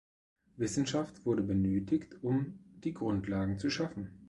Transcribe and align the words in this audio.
Wissenschaft 0.57 1.27
wurde 1.27 1.43
benötigt, 1.43 2.23
um 2.23 2.57
die 2.83 2.95
Grundlagen 2.95 3.59
zu 3.59 3.69
schaffen. 3.69 4.19